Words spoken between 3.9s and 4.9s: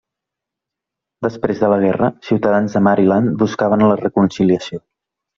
la reconciliació.